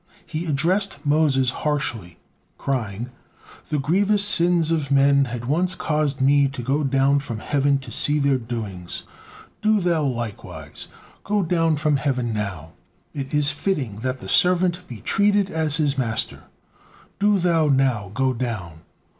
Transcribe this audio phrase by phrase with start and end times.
[0.25, 2.17] He addressed Moses harshly,
[2.57, 3.11] crying:
[3.69, 7.91] "The grievous sins of men had once caused Me to go down from heaven to
[7.91, 9.03] see their doings.
[9.61, 10.87] Do thou likewise
[11.23, 12.71] go down from heaven now.
[13.13, 16.45] It is fitting that the servant be treated as his master.
[17.19, 18.81] Do thou now go down.